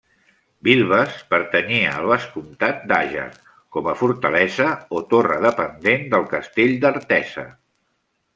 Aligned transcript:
Vilves 0.67 1.17
pertanyia 1.33 1.91
al 1.97 2.07
vescomtat 2.11 2.79
d'Àger 2.93 3.25
com 3.77 3.91
a 3.93 3.95
fortalesa 4.01 4.71
o 4.99 5.03
torre 5.13 5.39
dependent 5.45 6.09
del 6.17 6.27
castell 6.35 6.75
d'Artesa. 6.87 7.47